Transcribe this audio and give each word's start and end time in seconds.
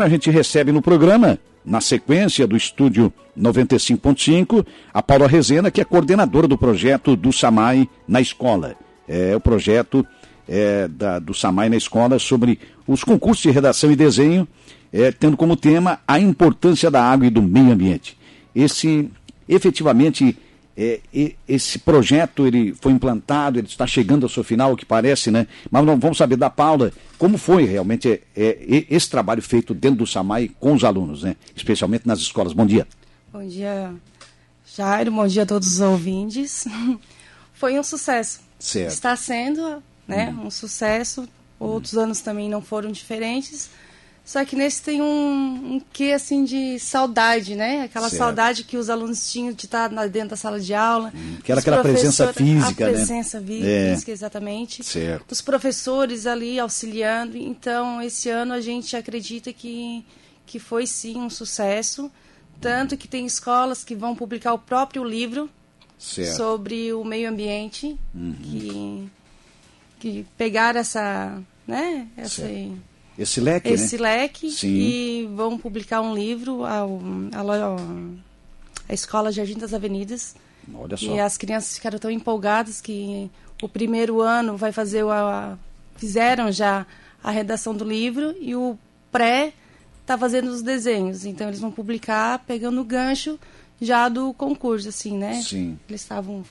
A 0.00 0.08
gente 0.08 0.30
recebe 0.30 0.70
no 0.70 0.80
programa, 0.80 1.40
na 1.64 1.80
sequência 1.80 2.46
do 2.46 2.56
estúdio 2.56 3.12
95.5, 3.36 4.64
a 4.94 5.02
Paula 5.02 5.26
Rezena, 5.26 5.72
que 5.72 5.80
é 5.80 5.84
coordenadora 5.84 6.46
do 6.46 6.56
projeto 6.56 7.16
do 7.16 7.32
SAMAI 7.32 7.88
na 8.06 8.20
escola. 8.20 8.76
É 9.08 9.34
o 9.34 9.40
projeto 9.40 10.06
é, 10.48 10.86
da, 10.86 11.18
do 11.18 11.34
SAMAI 11.34 11.68
na 11.68 11.76
escola 11.76 12.16
sobre 12.20 12.60
os 12.86 13.02
concursos 13.02 13.42
de 13.42 13.50
redação 13.50 13.90
e 13.90 13.96
desenho, 13.96 14.46
é, 14.92 15.10
tendo 15.10 15.36
como 15.36 15.56
tema 15.56 15.98
a 16.06 16.20
importância 16.20 16.92
da 16.92 17.02
água 17.02 17.26
e 17.26 17.30
do 17.30 17.42
meio 17.42 17.72
ambiente. 17.72 18.16
Esse, 18.54 19.10
efetivamente, 19.48 20.38
é, 20.80 21.00
esse 21.48 21.80
projeto 21.80 22.46
ele 22.46 22.72
foi 22.72 22.92
implantado, 22.92 23.58
ele 23.58 23.66
está 23.66 23.84
chegando 23.84 24.22
ao 24.22 24.28
seu 24.28 24.44
final, 24.44 24.72
o 24.72 24.76
que 24.76 24.86
parece, 24.86 25.28
né? 25.28 25.48
Mas 25.68 25.84
não 25.84 25.98
vamos 25.98 26.16
saber 26.16 26.36
da 26.36 26.48
Paula 26.48 26.92
como 27.18 27.36
foi 27.36 27.64
realmente 27.64 28.08
é, 28.08 28.20
é, 28.36 28.86
esse 28.88 29.10
trabalho 29.10 29.42
feito 29.42 29.74
dentro 29.74 29.98
do 29.98 30.06
SAMAI 30.06 30.52
com 30.60 30.72
os 30.72 30.84
alunos, 30.84 31.24
né? 31.24 31.34
Especialmente 31.56 32.06
nas 32.06 32.20
escolas. 32.20 32.52
Bom 32.52 32.64
dia. 32.64 32.86
Bom 33.32 33.44
dia, 33.44 33.92
Jairo. 34.76 35.10
Bom 35.10 35.26
dia 35.26 35.42
a 35.42 35.46
todos 35.46 35.66
os 35.66 35.80
ouvintes. 35.80 36.64
foi 37.52 37.76
um 37.76 37.82
sucesso. 37.82 38.40
Certo. 38.56 38.92
Está 38.92 39.16
sendo, 39.16 39.82
né? 40.06 40.30
Hum. 40.30 40.46
Um 40.46 40.50
sucesso. 40.50 41.28
Outros 41.58 41.94
hum. 41.94 42.02
anos 42.02 42.20
também 42.20 42.48
não 42.48 42.62
foram 42.62 42.92
diferentes 42.92 43.68
só 44.28 44.44
que 44.44 44.54
nesse 44.54 44.82
tem 44.82 45.00
um, 45.00 45.76
um 45.76 45.82
quê, 45.90 46.12
assim, 46.14 46.44
de 46.44 46.78
saudade, 46.78 47.54
né? 47.56 47.84
Aquela 47.84 48.10
certo. 48.10 48.20
saudade 48.20 48.62
que 48.62 48.76
os 48.76 48.90
alunos 48.90 49.32
tinham 49.32 49.54
de 49.54 49.64
estar 49.64 49.88
dentro 50.06 50.28
da 50.28 50.36
sala 50.36 50.60
de 50.60 50.74
aula. 50.74 51.10
Hum, 51.14 51.38
que 51.42 51.50
era 51.50 51.62
aquela 51.62 51.80
presença 51.80 52.30
física, 52.34 52.84
a 52.84 52.88
né? 52.88 52.92
presença 52.92 53.38
é. 53.38 53.94
física, 53.94 54.12
exatamente. 54.12 54.84
Certo. 54.84 55.32
Os 55.32 55.40
professores 55.40 56.26
ali 56.26 56.60
auxiliando. 56.60 57.38
Então, 57.38 58.02
esse 58.02 58.28
ano 58.28 58.52
a 58.52 58.60
gente 58.60 58.94
acredita 58.94 59.50
que, 59.50 60.04
que 60.44 60.58
foi, 60.58 60.86
sim, 60.86 61.16
um 61.16 61.30
sucesso. 61.30 62.12
Tanto 62.60 62.98
que 62.98 63.08
tem 63.08 63.24
escolas 63.24 63.82
que 63.82 63.94
vão 63.94 64.14
publicar 64.14 64.52
o 64.52 64.58
próprio 64.58 65.04
livro 65.04 65.48
certo. 65.98 66.36
sobre 66.36 66.92
o 66.92 67.02
meio 67.02 67.30
ambiente. 67.30 67.98
Uhum. 68.14 68.36
Que, 68.42 69.10
que 70.00 70.26
pegaram 70.36 70.80
essa... 70.80 71.40
Né? 71.66 72.06
Essa... 72.14 72.42
Esse 73.18 73.40
leque, 73.40 73.68
Esse 73.68 73.96
né? 73.96 74.02
leque. 74.02 74.50
Sim. 74.50 74.68
E 74.68 75.30
vão 75.34 75.58
publicar 75.58 76.00
um 76.00 76.14
livro, 76.14 76.64
a, 76.64 76.82
a, 76.82 77.76
a 78.88 78.94
Escola 78.94 79.32
Jardim 79.32 79.58
das 79.58 79.74
Avenidas. 79.74 80.36
Olha 80.72 80.96
só. 80.96 81.06
E 81.06 81.18
as 81.18 81.36
crianças 81.36 81.74
ficaram 81.74 81.98
tão 81.98 82.10
empolgadas 82.10 82.80
que 82.80 83.28
o 83.60 83.68
primeiro 83.68 84.20
ano 84.20 84.56
vai 84.56 84.70
fazer 84.70 85.02
o. 85.02 85.10
A, 85.10 85.58
fizeram 85.96 86.52
já 86.52 86.86
a 87.22 87.30
redação 87.30 87.74
do 87.74 87.84
livro 87.84 88.36
e 88.40 88.54
o 88.54 88.78
pré 89.10 89.52
está 90.00 90.16
fazendo 90.16 90.48
os 90.48 90.62
desenhos. 90.62 91.24
Então 91.24 91.48
eles 91.48 91.60
vão 91.60 91.70
publicar 91.72 92.38
pegando 92.46 92.80
o 92.80 92.84
gancho 92.84 93.38
já 93.80 94.08
do 94.08 94.32
concurso, 94.32 94.88
assim, 94.88 95.16
né? 95.16 95.42
Sim. 95.42 95.78
Eles 95.88 96.02
estavam 96.02 96.44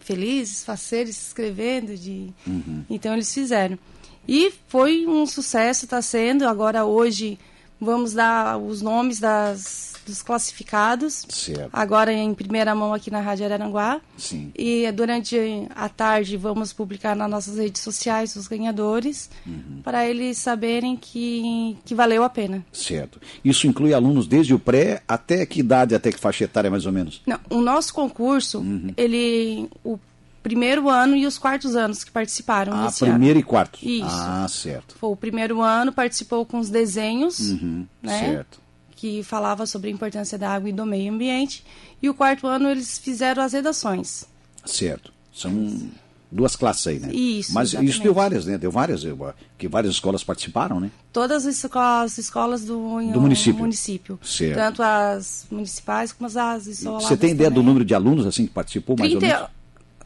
felizes, 0.00 0.64
faceiros, 0.64 1.10
escrevendo. 1.10 1.96
De... 1.96 2.32
Uhum. 2.46 2.84
Então 2.88 3.12
eles 3.12 3.32
fizeram. 3.32 3.78
E 4.26 4.52
foi 4.68 5.06
um 5.06 5.26
sucesso, 5.26 5.84
está 5.84 6.00
sendo. 6.00 6.46
Agora, 6.46 6.84
hoje, 6.84 7.38
vamos 7.80 8.12
dar 8.12 8.56
os 8.58 8.80
nomes 8.80 9.18
das, 9.18 9.94
dos 10.06 10.22
classificados. 10.22 11.26
Certo. 11.28 11.70
Agora, 11.72 12.12
em 12.12 12.32
primeira 12.32 12.74
mão, 12.74 12.94
aqui 12.94 13.10
na 13.10 13.20
Rádio 13.20 13.44
Araranguá. 13.44 14.00
Sim. 14.16 14.52
E 14.56 14.90
durante 14.92 15.36
a 15.74 15.88
tarde, 15.88 16.36
vamos 16.36 16.72
publicar 16.72 17.16
nas 17.16 17.28
nossas 17.28 17.58
redes 17.58 17.82
sociais 17.82 18.36
os 18.36 18.46
ganhadores, 18.46 19.28
uhum. 19.44 19.80
para 19.82 20.08
eles 20.08 20.38
saberem 20.38 20.96
que, 20.96 21.76
que 21.84 21.94
valeu 21.94 22.22
a 22.22 22.30
pena. 22.30 22.64
Certo. 22.72 23.20
Isso 23.44 23.66
inclui 23.66 23.92
alunos 23.92 24.28
desde 24.28 24.54
o 24.54 24.58
pré 24.58 25.02
até 25.08 25.44
que 25.44 25.60
idade, 25.60 25.94
até 25.94 26.12
que 26.12 26.20
faixa 26.20 26.44
etária, 26.44 26.70
mais 26.70 26.86
ou 26.86 26.92
menos? 26.92 27.20
Não, 27.26 27.40
o 27.50 27.60
nosso 27.60 27.92
concurso, 27.92 28.60
uhum. 28.60 28.92
ele... 28.96 29.68
O 29.82 29.98
primeiro 30.42 30.88
ano 30.88 31.16
e 31.16 31.26
os 31.26 31.38
quartos 31.38 31.76
anos 31.76 32.02
que 32.04 32.10
participaram 32.10 32.72
ah, 32.74 32.90
primeiro 32.92 33.38
ano. 33.38 33.40
e 33.40 33.42
quarto. 33.42 33.78
Isso. 33.82 34.06
Ah, 34.08 34.46
certo. 34.48 34.96
Foi 34.98 35.10
o 35.10 35.16
primeiro 35.16 35.62
ano, 35.62 35.92
participou 35.92 36.44
com 36.44 36.58
os 36.58 36.68
desenhos, 36.68 37.38
uhum, 37.52 37.86
né? 38.02 38.18
Certo. 38.18 38.60
Que 38.96 39.22
falava 39.22 39.66
sobre 39.66 39.88
a 39.88 39.92
importância 39.92 40.36
da 40.36 40.50
água 40.50 40.68
e 40.68 40.72
do 40.72 40.84
meio 40.84 41.12
ambiente. 41.12 41.64
E 42.00 42.08
o 42.08 42.14
quarto 42.14 42.46
ano 42.46 42.68
eles 42.68 42.98
fizeram 42.98 43.42
as 43.42 43.52
redações. 43.52 44.24
Certo. 44.64 45.12
São 45.32 45.90
duas 46.30 46.56
classes 46.56 46.86
aí, 46.86 46.98
né? 46.98 47.12
Isso. 47.12 47.52
Mas 47.52 47.70
exatamente. 47.70 47.90
isso 47.90 48.02
deu 48.02 48.14
várias, 48.14 48.46
né? 48.46 48.58
Deu 48.58 48.70
várias, 48.70 49.02
que 49.58 49.68
várias 49.68 49.94
escolas 49.94 50.24
participaram, 50.24 50.80
né? 50.80 50.90
Todas 51.12 51.46
as 51.46 51.56
escolas, 51.56 52.18
escolas 52.18 52.64
do, 52.64 53.00
do 53.12 53.20
município. 53.20 53.60
município. 53.60 54.18
Certo. 54.22 54.56
Tanto 54.56 54.82
as 54.82 55.46
municipais 55.50 56.12
como 56.12 56.26
as 56.26 56.66
isoladas. 56.66 57.06
Você 57.06 57.16
tem 57.16 57.30
ideia 57.30 57.50
também. 57.50 57.62
do 57.62 57.66
número 57.66 57.84
de 57.84 57.94
alunos 57.94 58.26
assim 58.26 58.46
que 58.46 58.52
participou, 58.52 58.96
30, 58.96 59.08
mais 59.08 59.14
ou 59.22 59.28
menos? 59.28 59.61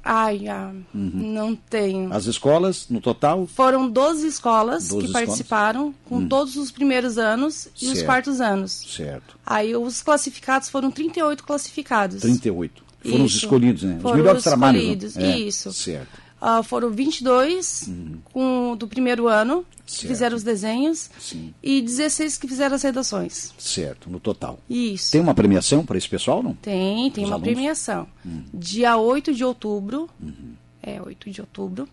Ai, 0.09 0.47
ah, 0.47 0.71
uhum. 0.95 1.11
não 1.13 1.57
tenho. 1.57 2.13
As 2.13 2.27
escolas, 2.27 2.87
no 2.89 3.01
total? 3.01 3.45
Foram 3.49 3.91
12 3.91 4.29
escolas 4.29 4.87
12 4.87 5.07
que 5.07 5.13
participaram, 5.13 5.93
com 6.05 6.19
hum. 6.19 6.29
todos 6.29 6.57
os 6.57 6.71
primeiros 6.71 7.19
anos 7.19 7.67
e 7.75 7.87
certo. 7.87 7.97
os 7.97 8.03
quartos 8.05 8.41
anos. 8.41 8.71
Certo. 8.89 9.37
Aí 9.45 9.75
os 9.75 10.03
classificados 10.03 10.69
foram 10.69 10.93
38 10.93 11.43
classificados. 11.43 12.21
38. 12.21 12.85
Foram 13.03 13.17
Isso. 13.17 13.25
os 13.25 13.43
escolhidos, 13.43 13.83
né? 13.83 13.99
Foram 14.01 14.15
os 14.15 14.21
melhores 14.21 14.39
os 14.39 14.45
trabalhos. 14.45 14.81
Escolhidos. 14.81 15.17
Né? 15.17 15.33
É. 15.33 15.39
Isso. 15.41 15.73
Certo. 15.73 16.26
Uh, 16.41 16.63
foram 16.63 16.91
22 16.91 17.87
uhum. 17.89 18.19
com, 18.25 18.77
do 18.77 18.87
primeiro 18.87 19.27
ano 19.27 19.65
certo. 19.87 20.01
que 20.01 20.07
fizeram 20.07 20.37
os 20.37 20.43
desenhos 20.43 21.09
Sim. 21.19 21.55
e 21.63 21.81
16 21.81 22.37
que 22.37 22.47
fizeram 22.47 22.77
as 22.77 22.83
redações. 22.83 23.55
Certo, 23.59 24.11
no 24.11 24.21
total. 24.21 24.59
Isso. 24.69 25.13
Tem 25.13 25.21
uma 25.21 25.35
premiação 25.35 25.85
para 25.85 25.97
esse 25.97 26.09
pessoal, 26.09 26.43
não? 26.43 26.55
Tem, 26.55 27.11
tem 27.11 27.25
Os 27.25 27.31
uma 27.31 27.37
alunos? 27.37 27.53
premiação. 27.55 28.07
Hum. 28.25 28.43
Dia 28.53 28.99
8 28.99 29.33
de 29.33 29.43
outubro, 29.45 30.11
uhum. 30.21 30.53
é 30.83 31.01
8 31.01 31.31
de 31.31 31.41
outubro, 31.41 31.89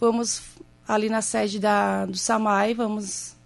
vamos 0.00 0.40
ali 0.88 1.10
na 1.10 1.20
sede 1.20 1.58
da, 1.58 2.06
do 2.06 2.16
SAMAI, 2.16 2.72
vamos 2.72 3.36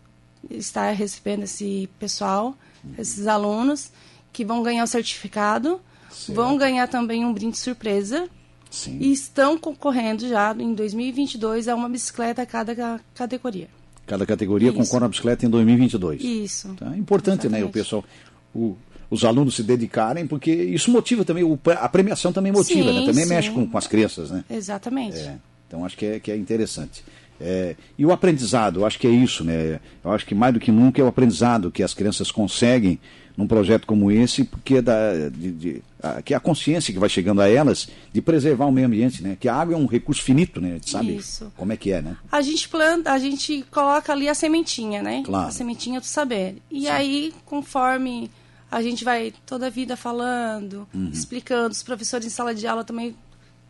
estar 0.49 0.93
recebendo 0.93 1.43
esse 1.43 1.89
pessoal, 1.99 2.57
Uhum. 2.85 2.95
esses 2.99 3.27
alunos, 3.27 3.91
que 4.33 4.45
vão 4.45 4.63
ganhar 4.63 4.85
o 4.85 4.87
certificado, 4.87 5.81
Certo. 6.09 6.35
vão 6.37 6.57
ganhar 6.57 6.87
também 6.87 7.25
um 7.25 7.33
brinde 7.33 7.59
surpresa 7.59 8.29
Sim. 8.77 8.99
e 9.01 9.11
estão 9.13 9.57
concorrendo 9.59 10.29
já 10.29 10.55
em 10.59 10.75
2022 10.75 11.69
a 11.69 11.75
uma 11.75 11.89
bicicleta 11.89 12.43
a 12.43 12.47
cada 12.47 12.75
ca- 12.75 13.01
categoria. 13.15 13.69
Cada 14.07 14.25
categoria 14.27 14.69
Isso. 14.69 14.77
concorre 14.79 15.05
a 15.05 15.09
bicicleta 15.09 15.47
em 15.47 15.51
2022. 15.51 16.23
Isso. 16.23 16.75
Tá? 16.79 16.93
É 16.95 16.99
importante, 16.99 17.49
né, 17.49 17.59
o 17.59 17.67
Exatamente. 17.67 17.73
pessoal, 17.73 18.05
o- 18.55 18.77
os 19.11 19.25
alunos 19.25 19.55
se 19.57 19.63
dedicarem, 19.63 20.27
porque 20.27 20.53
isso 20.53 20.91
motiva 20.91 21.25
também, 21.25 21.43
o- 21.45 21.59
a 21.81 21.89
premiação 21.89 22.33
também 22.33 22.53
motiva, 22.53 22.93
Sim, 22.93 23.01
né? 23.01 23.07
Também 23.07 23.25
sim. 23.25 23.31
mexe 23.31 23.51
com, 23.51 23.67
com 23.67 23.79
as 23.79 23.87
crianças, 23.87 24.31
né? 24.31 24.45
Exatamente. 24.51 25.17
É, 25.19 25.37
então 25.67 25.85
acho 25.85 25.97
que 25.97 26.05
é, 26.07 26.21
que 26.21 26.31
é 26.31 26.37
interessante. 26.37 27.03
É, 27.41 27.77
e 27.99 28.07
o 28.07 28.13
aprendizado, 28.13 28.85
acho 28.87 28.99
que 28.99 29.07
é 29.07 29.11
isso, 29.11 29.45
né? 29.45 29.79
Eu 30.05 30.11
acho 30.13 30.25
que 30.25 30.35
mais 30.35 30.55
do 30.55 30.61
que 30.61 30.71
nunca 30.73 31.01
é 31.01 31.05
o 31.05 31.09
aprendizado 31.09 31.71
que 31.71 31.83
as 31.83 31.93
crianças 31.93 32.31
conseguem 32.31 32.99
num 33.37 33.47
projeto 33.47 33.87
como 33.87 34.11
esse, 34.11 34.45
porque 34.45 34.77
é 34.77 34.83
da, 34.83 35.29
de, 35.29 35.53
de- 35.53 35.83
a, 36.03 36.23
que 36.23 36.33
é 36.33 36.37
a 36.37 36.41
consciência 36.41 36.93
que 36.93 36.99
vai 36.99 37.09
chegando 37.09 37.41
a 37.43 37.49
elas 37.49 37.89
de 38.13 38.23
preservar 38.23 38.65
o 38.67 38.73
meio 38.73 38.87
ambiente, 38.87 39.23
né? 39.23 39.37
Que 39.39 39.47
a 39.49 39.55
água 39.55 39.75
é 39.75 39.77
um 39.77 39.85
recurso 39.87 40.23
finito, 40.23 40.61
né? 40.61 40.71
A 40.71 40.73
gente 40.75 40.91
sabe 40.91 41.17
Isso. 41.17 41.53
como 41.57 41.73
é 41.73 41.77
que 41.77 41.93
é, 41.93 42.01
né? 42.01 42.17
A 42.33 42.41
gente 42.41 42.69
planta, 42.69 43.13
a 43.13 43.19
gente 43.19 43.65
coloca 43.71 44.13
ali 44.13 44.29
a 44.29 44.35
sementinha, 44.35 45.03
né? 45.03 45.23
Claro. 45.25 45.49
A 45.49 45.51
sementinha 45.51 46.01
do 46.01 46.07
saber. 46.07 46.57
E 46.71 46.89
aí, 46.89 47.35
conforme 47.45 48.31
a 48.71 48.81
gente 48.83 49.05
vai 49.05 49.33
toda 49.45 49.67
a 49.67 49.71
vida 49.71 49.97
falando, 49.97 50.89
Uhum. 50.95 51.11
explicando, 51.13 51.71
os 51.73 51.83
professores 51.83 52.27
em 52.27 52.31
sala 52.31 52.55
de 52.55 52.67
aula 52.67 52.85
também 52.85 53.15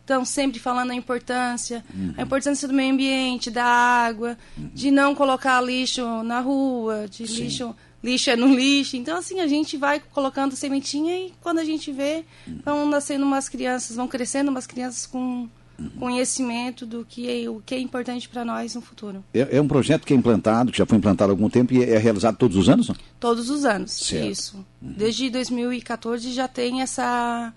estão 0.01 0.23
sempre 0.23 0.59
falando 0.59 0.91
a 0.91 0.95
importância, 0.95 1.83
Uhum. 1.93 2.13
a 2.17 2.21
importância 2.21 2.67
do 2.67 2.73
meio 2.73 2.93
ambiente, 2.93 3.51
da 3.51 3.65
água, 3.65 4.37
de 4.73 4.89
não 4.89 5.13
colocar 5.13 5.59
lixo 5.61 6.01
na 6.23 6.39
rua, 6.39 7.05
de 7.09 7.27
Sim. 7.27 7.43
lixo 7.43 7.75
lixo 8.03 8.29
é 8.29 8.35
no 8.35 8.53
lixo. 8.53 8.95
Então, 8.95 9.17
assim, 9.17 9.39
a 9.39 9.47
gente 9.47 9.75
vai 9.77 9.99
colocando 9.99 10.55
sementinha 10.55 11.15
e 11.17 11.33
quando 11.41 11.59
a 11.59 11.63
gente 11.65 11.91
vê, 11.91 12.23
Uhum. 12.47 12.59
vão 12.63 12.89
nascendo 12.89 13.25
umas 13.25 13.49
crianças, 13.49 13.95
vão 13.95 14.07
crescendo 14.07 14.49
umas 14.51 14.67
crianças 14.67 15.05
com 15.05 15.47
Uhum. 15.79 15.89
conhecimento 15.99 16.87
do 16.87 17.05
que 17.07 17.29
é, 17.29 17.47
o 17.49 17.61
que 17.63 17.75
é 17.75 17.79
importante 17.79 18.27
para 18.27 18.43
nós 18.43 18.73
no 18.73 18.81
futuro. 18.81 19.23
É, 19.33 19.57
é 19.57 19.61
um 19.61 19.67
projeto 19.67 20.05
que 20.07 20.13
é 20.13 20.17
implantado, 20.17 20.71
que 20.71 20.77
já 20.79 20.85
foi 20.87 20.97
implantado 20.97 21.31
há 21.31 21.33
algum 21.33 21.49
tempo 21.49 21.71
e 21.73 21.83
é 21.83 21.97
realizado 21.99 22.35
todos 22.35 22.57
os 22.57 22.67
anos, 22.67 22.87
não? 22.87 22.95
Todos 23.19 23.49
os 23.51 23.63
anos. 23.63 23.91
Certo. 23.91 24.23
Uhum. 24.25 24.31
Isso. 24.31 24.65
Desde 24.81 25.29
2014 25.29 26.31
já 26.33 26.47
tem 26.47 26.81
essa. 26.81 27.53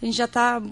A 0.00 0.04
gente 0.04 0.16
já 0.16 0.26
está. 0.26 0.62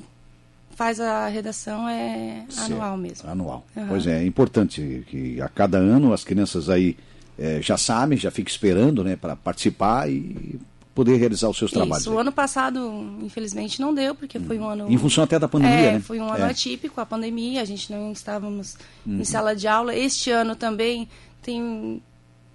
Faz 0.77 1.01
a 1.01 1.27
redação 1.27 1.89
é 1.89 2.45
anual 2.59 2.91
Certo. 2.91 2.97
mesmo. 2.99 3.31
Anual. 3.31 3.67
Aham. 3.77 3.87
Pois 3.89 4.07
é, 4.07 4.23
é 4.23 4.27
importante 4.27 5.05
que 5.09 5.41
a 5.41 5.49
cada 5.49 5.79
ano 5.79 6.13
as 6.13 6.23
crianças 6.23 6.69
aí 6.69 6.97
eh, 7.39 7.61
já 7.63 7.77
sabem, 7.77 8.17
já 8.19 8.31
ficam 8.31 8.51
esperando, 8.51 9.03
né, 9.05 9.17
para 9.17 9.35
participar 9.37 10.11
e 10.11 10.59
poder 10.95 11.17
realizar 11.17 11.49
os 11.51 11.59
seus 11.59 11.71
trabalhos. 11.71 12.05
Isso. 12.07 12.13
O 12.15 12.19
ano 12.19 12.33
passado, 12.33 12.79
infelizmente, 13.21 13.81
não 13.81 13.93
deu, 13.93 14.15
porque 14.15 14.41
foi 14.41 14.59
um 14.59 14.67
ano. 14.67 14.91
Em 14.91 14.97
função 14.97 15.25
até 15.25 15.39
da 15.39 15.47
pandemia, 15.47 15.77
é, 15.77 15.93
né? 15.93 16.01
Foi 16.01 16.19
um 16.19 16.33
ano 16.33 16.45
É. 16.45 16.51
atípico, 16.51 16.99
a 17.01 17.05
pandemia, 17.05 17.61
a 17.61 17.65
gente 17.67 17.93
não 17.93 18.13
estávamos 18.13 18.77
Uhum. 19.05 19.21
em 19.21 19.25
sala 19.25 19.55
de 19.55 19.69
aula. 19.69 19.95
Este 19.95 20.31
ano 20.31 20.57
também 20.57 21.07
tem 21.43 22.01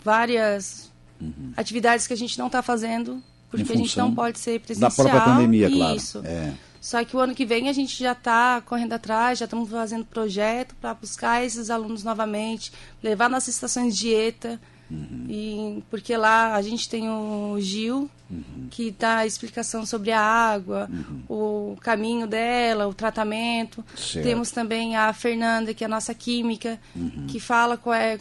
várias 0.04 0.90
Uhum. 1.22 1.54
Atividades 1.56 2.08
que 2.08 2.14
a 2.14 2.18
gente 2.18 2.38
não 2.40 2.48
está 2.48 2.64
fazendo 2.64 3.22
porque 3.52 3.72
a 3.74 3.76
gente 3.76 3.96
não 3.96 4.12
pode 4.16 4.40
ser 4.40 4.60
presencial. 4.60 4.90
Da 4.90 4.96
própria 4.96 5.22
pandemia, 5.36 5.70
claro. 5.70 5.96
Isso. 5.98 6.22
É. 6.26 6.52
Só 6.80 7.04
que 7.06 7.16
o 7.16 7.20
ano 7.20 7.36
que 7.36 7.46
vem 7.46 7.70
a 7.70 7.74
gente 7.74 8.02
já 8.02 8.14
está 8.14 8.60
correndo 8.62 8.94
atrás, 8.94 9.38
já 9.38 9.46
estamos 9.46 9.70
fazendo 9.70 10.04
projeto 10.04 10.74
para 10.82 10.96
buscar 10.96 11.46
esses 11.46 11.70
alunos 11.70 12.04
novamente, 12.04 12.72
levar 13.04 13.30
nas 13.30 13.48
estações 13.48 13.96
de 13.96 14.02
dieta. 14.02 14.60
Uhum. 14.92 15.26
E, 15.30 15.84
porque 15.90 16.16
lá 16.18 16.54
a 16.54 16.62
gente 16.62 16.90
tem 16.90 17.10
o 17.10 17.56
Gil, 17.60 18.10
uhum. 18.30 18.68
que 18.70 18.92
dá 18.92 19.20
a 19.20 19.26
explicação 19.26 19.86
sobre 19.86 20.12
a 20.12 20.20
água, 20.20 20.90
uhum. 20.92 21.24
o 21.30 21.78
caminho 21.80 22.28
dela, 22.28 22.88
o 22.88 22.94
tratamento. 22.94 23.84
Certo. 23.96 24.26
Temos 24.26 24.52
também 24.52 24.98
a 24.98 25.14
Fernanda, 25.14 25.74
que 25.74 25.84
é 25.84 25.88
a 25.88 25.90
nossa 25.90 26.14
química, 26.14 26.78
uhum. 26.94 27.26
que 27.28 27.40
fala 27.40 27.78
qual 27.78 27.96
é, 27.96 28.20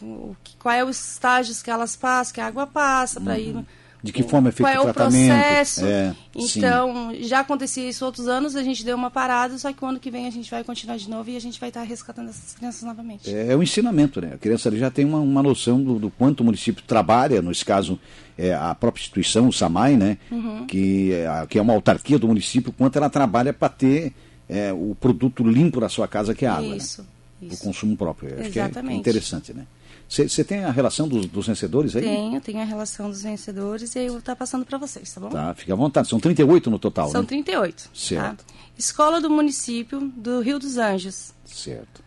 qual 0.61 0.75
é 0.75 0.85
os 0.85 1.15
estágios 1.15 1.61
que 1.61 1.71
elas 1.71 1.97
passam, 1.97 2.35
que 2.35 2.41
a 2.41 2.47
água 2.47 2.67
passa 2.67 3.21
para 3.21 3.39
ir 3.39 3.57
de 4.03 4.13
que 4.13 4.23
forma 4.23 4.49
é 4.49 4.53
feito 4.53 4.71
Qual 4.71 4.89
é 4.89 4.91
o, 4.91 4.95
processo? 4.95 5.85
É, 5.85 6.15
então, 6.35 7.11
sim. 7.11 7.25
já 7.25 7.41
acontecia 7.41 7.89
isso 7.89 8.05
outros 8.05 8.29
anos, 8.29 8.57
a 8.57 8.63
gente 8.63 8.85
deu 8.85 8.97
uma 8.97 9.11
parada, 9.11 9.59
só 9.59 9.73
que 9.73 9.85
o 9.85 9.87
ano 9.87 10.01
que 10.01 10.11
vem 10.11 10.27
a 10.27 10.31
gente 10.31 10.51
vai 10.51 10.65
continuar 10.65 10.97
de 10.97 11.09
novo 11.09 11.29
e 11.29 11.37
a 11.37 11.41
gente 11.41 11.61
vai 11.61 11.69
estar 11.69 11.83
resgatando 11.83 12.31
essas 12.31 12.55
crianças 12.55 12.83
novamente. 12.83 13.33
É, 13.33 13.53
é 13.53 13.57
o 13.57 13.63
ensinamento, 13.63 14.21
né? 14.21 14.33
A 14.35 14.39
criança 14.39 14.75
já 14.77 14.91
tem 14.91 15.05
uma, 15.05 15.19
uma 15.19 15.43
noção 15.43 15.83
do, 15.83 15.99
do, 15.99 16.11
quanto 16.11 16.41
o 16.41 16.45
município 16.45 16.83
trabalha, 16.87 17.43
nesse 17.43 17.65
caso, 17.65 17.99
é, 18.39 18.55
a 18.55 18.75
própria 18.75 19.03
instituição, 19.03 19.49
o 19.49 19.53
SAMAI, 19.53 19.97
né? 19.97 20.19
Uhum. 20.31 20.67
Que, 20.67 21.13
é, 21.13 21.47
que 21.47 21.59
é 21.59 21.63
uma 21.63 21.75
autarquia 21.75 22.19
do 22.19 22.27
município, 22.27 22.73
quanto 22.73 22.97
ela 22.97 23.11
trabalha 23.11 23.53
para 23.53 23.69
ter 23.69 24.15
é, 24.49 24.73
o 24.73 24.97
produto 24.99 25.45
limpo 25.45 25.81
da 25.81 25.89
sua 25.89 26.09
casa, 26.09 26.35
que 26.35 26.47
é 26.47 26.49
a 26.49 26.55
água. 26.55 26.77
Isso. 26.77 27.03
Né? 27.03 27.09
Isso. 27.43 27.63
O 27.63 27.67
consumo 27.67 27.97
próprio. 27.97 28.35
Acho 28.35 28.49
Exatamente. 28.49 28.89
que 28.89 28.93
é 28.93 28.97
interessante, 28.97 29.55
né? 29.55 29.67
Você 30.11 30.43
tem 30.43 30.65
a 30.65 30.73
relação 30.73 31.07
dos, 31.07 31.27
dos, 31.27 31.47
vencedores 31.47 31.95
aí? 31.95 32.03
Tenho, 32.03 32.41
tenho 32.41 32.61
a 32.61 32.65
relação 32.65 33.09
dos 33.09 33.23
vencedores 33.23 33.95
e 33.95 34.01
eu 34.01 34.09
vou 34.09 34.19
estar 34.19 34.35
passando 34.35 34.67
para 34.67 34.77
vocês, 34.77 35.15
tá 35.15 35.21
bom? 35.21 35.29
Tá, 35.29 35.55
fica 35.55 35.73
à 35.73 35.77
vontade. 35.77 36.09
São 36.09 36.19
38 36.19 36.69
no 36.69 36.81
total, 36.81 37.09
São 37.11 37.21
né? 37.21 37.29
38. 37.29 37.85
Tá? 37.85 37.91
Certo. 37.95 38.45
Tá? 38.45 38.55
Escola 38.77 39.21
do 39.21 39.31
município 39.31 40.01
do 40.01 40.41
Rio 40.41 40.59
dos 40.59 40.79
Anjos. 40.79 41.33
Certo. 41.45 42.03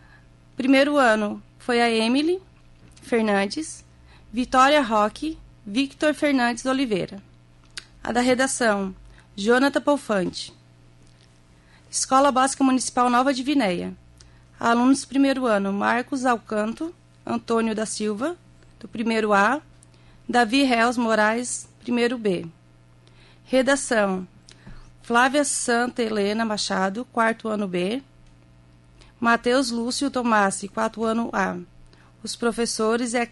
Primeiro 0.58 0.98
ano 0.98 1.42
foi 1.58 1.82
a 1.82 1.90
Emily 1.90 2.42
Fernandes, 3.02 3.86
Vitória 4.34 4.82
Roque, 4.82 5.38
Victor 5.66 6.14
Fernandes 6.14 6.66
Oliveira. 6.66 7.24
A 8.04 8.12
da 8.12 8.20
redação, 8.20 8.94
Jonathan 9.34 9.80
Polfante. 9.80 10.54
Escola 11.90 12.34
Básica 12.34 12.66
Municipal 12.66 13.10
Nova 13.10 13.34
de 13.34 13.44
Vinéia. 13.44 13.94
Alunos 14.60 15.06
primeiro 15.06 15.46
ano, 15.46 15.72
Marcos 15.72 16.26
Alcanto, 16.26 16.94
Antônio 17.26 17.74
da 17.74 17.86
Silva, 17.86 18.36
do 18.80 18.88
primeiro 18.88 19.34
A, 19.34 19.62
Davi 20.28 20.64
Reus 20.64 20.98
Moraes, 20.98 21.68
primeiro 21.80 22.18
B. 22.18 22.46
Redação: 23.46 24.28
Flávia 25.02 25.44
Santa 25.44 26.02
Helena 26.02 26.46
Machado, 26.46 27.06
quarto 27.06 27.48
ano 27.48 27.68
B. 27.68 28.02
Matheus 29.20 29.72
Lúcio 29.72 30.12
Tomassi, 30.12 30.68
quarto 30.68 31.04
ano 31.04 31.30
A. 31.32 31.58
Os 32.24 32.36
professores, 32.36 33.14
é, 33.14 33.30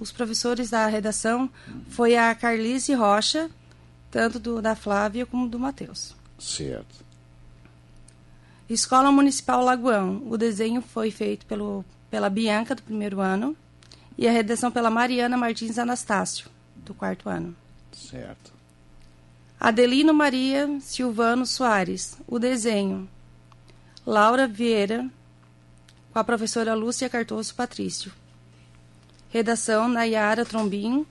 os 0.00 0.12
professores 0.12 0.70
da 0.70 0.86
redação 0.86 1.50
foi 1.88 2.16
a 2.16 2.34
Carlice 2.34 2.92
Rocha, 2.92 3.50
tanto 4.10 4.38
do, 4.38 4.60
da 4.60 4.74
Flávia 4.74 5.24
como 5.24 5.48
do 5.48 5.58
Matheus. 5.58 6.14
Certo. 6.38 7.04
Escola 8.68 9.10
Municipal 9.10 9.62
Lagoão. 9.64 10.22
O 10.26 10.36
desenho 10.36 10.82
foi 10.82 11.10
feito 11.10 11.46
pelo 11.46 11.84
pela 12.16 12.30
Bianca, 12.30 12.74
do 12.74 12.82
primeiro 12.82 13.20
ano, 13.20 13.54
e 14.16 14.26
a 14.26 14.32
redação 14.32 14.70
pela 14.70 14.88
Mariana 14.88 15.36
Martins 15.36 15.78
Anastácio, 15.78 16.48
do 16.74 16.94
quarto 16.94 17.28
ano. 17.28 17.54
Certo. 17.92 18.54
Adelino 19.60 20.14
Maria 20.14 20.80
Silvano 20.80 21.44
Soares, 21.44 22.16
o 22.26 22.38
desenho. 22.38 23.06
Laura 24.06 24.48
Vieira, 24.48 25.06
com 26.10 26.18
a 26.18 26.24
professora 26.24 26.72
Lúcia 26.72 27.06
Cartoso 27.10 27.54
Patrício. 27.54 28.10
Redação 29.28 29.86
Nayara 29.86 30.46
Trombim, 30.46 31.04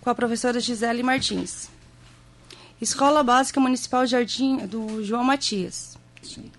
com 0.00 0.08
a 0.08 0.14
professora 0.14 0.58
Gisele 0.58 1.02
Martins. 1.02 1.68
Escola 2.80 3.22
Básica 3.22 3.60
Municipal 3.60 4.06
Jardim 4.06 4.56
do 4.66 5.04
João 5.04 5.22
Matias. 5.22 5.98
Sim. 6.22 6.50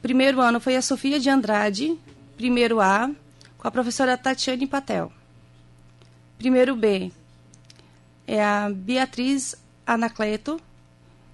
Primeiro 0.00 0.40
ano 0.40 0.58
foi 0.58 0.76
a 0.76 0.82
Sofia 0.82 1.20
de 1.20 1.28
Andrade, 1.28 1.94
Primeiro 2.36 2.80
A, 2.80 3.10
com 3.58 3.68
a 3.68 3.70
professora 3.70 4.16
Tatiane 4.16 4.66
Patel. 4.66 5.12
Primeiro 6.38 6.74
B, 6.74 7.12
é 8.26 8.42
a 8.42 8.68
Beatriz 8.68 9.54
Anacleto, 9.86 10.60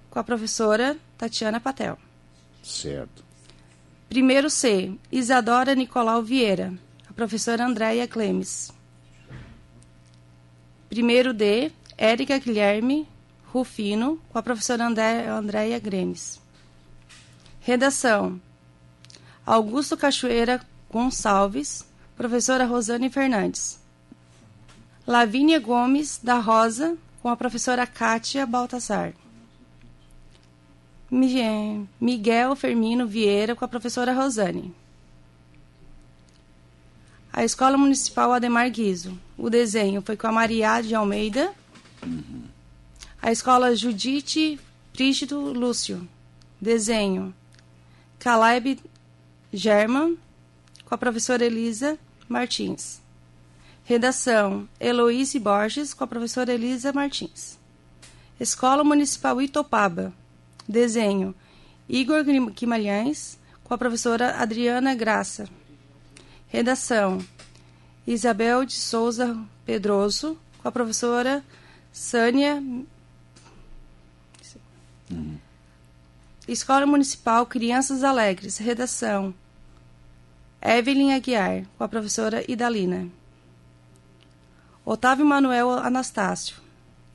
com 0.09 0.19
a 0.19 0.23
professora 0.23 0.97
Tatiana 1.17 1.59
Patel. 1.59 1.97
Certo. 2.61 3.23
Primeiro 4.07 4.49
C, 4.49 4.93
Isadora 5.11 5.75
Nicolau 5.75 6.21
Vieira, 6.21 6.73
a 7.09 7.13
professora 7.13 7.65
Andréia 7.65 8.07
Clemes. 8.07 8.71
Primeiro 10.89 11.33
D, 11.33 11.71
Érica 11.97 12.37
Guilherme 12.37 13.07
Rufino, 13.51 14.21
com 14.29 14.37
a 14.37 14.43
professora 14.43 14.85
Andréia 14.85 15.79
Gremes. 15.79 16.39
Redação: 17.61 18.39
Augusto 19.45 19.97
Cachoeira 19.97 20.59
Gonçalves, 20.91 21.85
professora 22.17 22.65
Rosane 22.65 23.09
Fernandes. 23.09 23.79
Lavínia 25.05 25.59
Gomes 25.59 26.19
da 26.21 26.39
Rosa, 26.39 26.97
com 27.21 27.29
a 27.29 27.37
professora 27.37 27.85
Kátia 27.85 28.45
Baltazar. 28.45 29.13
Miguel 31.11 32.55
Fermino 32.55 33.07
Vieira, 33.07 33.55
com 33.55 33.65
a 33.65 33.67
professora 33.67 34.13
Rosane. 34.13 34.73
A 37.31 37.43
Escola 37.43 37.77
Municipal 37.77 38.33
Ademar 38.33 38.69
Guizo. 38.69 39.17
O 39.37 39.49
desenho 39.49 40.01
foi 40.01 40.17
com 40.17 40.27
a 40.27 40.31
Maria 40.31 40.81
de 40.81 40.93
Almeida. 40.93 41.53
A 43.21 43.31
Escola 43.31 43.75
Judite 43.75 44.59
Prígido 44.91 45.39
Lúcio. 45.53 46.07
Desenho. 46.59 47.33
Caleb 48.19 48.79
German 49.53 50.17
com 50.89 50.95
a 50.95 50.97
professora 50.97 51.45
Elisa 51.45 51.99
Martins. 52.27 52.99
Redação: 53.85 54.67
Heloíse 54.79 55.39
Borges, 55.39 55.93
com 55.93 56.03
a 56.03 56.07
professora 56.07 56.51
Elisa 56.51 56.91
Martins. 56.91 57.59
Escola 58.39 58.83
Municipal 58.83 59.39
Itopaba. 59.39 60.11
Desenho: 60.67 61.35
Igor 61.87 62.23
Guimarães, 62.23 63.37
com 63.63 63.73
a 63.73 63.77
professora 63.77 64.41
Adriana 64.41 64.95
Graça. 64.95 65.47
Redação: 66.47 67.23
Isabel 68.07 68.65
de 68.65 68.73
Souza 68.73 69.37
Pedroso, 69.65 70.39
com 70.57 70.67
a 70.67 70.71
professora 70.71 71.43
Sânia. 71.93 72.63
Uhum. 75.11 75.37
Escola 76.47 76.87
Municipal 76.87 77.45
Crianças 77.45 78.03
Alegres. 78.03 78.57
Redação: 78.57 79.35
Evelyn 80.61 81.13
Aguiar, 81.13 81.65
com 81.77 81.83
a 81.83 81.87
professora 81.87 82.43
Idalina. 82.51 83.07
Otávio 84.83 85.25
Manuel 85.25 85.71
Anastácio, 85.71 86.57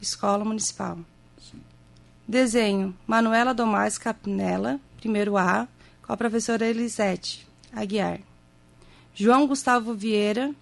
Escola 0.00 0.44
Municipal. 0.44 0.98
Sim. 1.38 1.60
Desenho, 2.26 2.96
Manuela 3.06 3.52
Domais 3.52 3.98
Capinella, 3.98 4.80
primeiro 4.96 5.36
A, 5.36 5.68
com 6.02 6.12
a 6.12 6.16
professora 6.16 6.66
Elisete 6.66 7.46
Aguiar. 7.70 8.20
João 9.14 9.46
Gustavo 9.46 9.92
Vieira, 9.92 10.54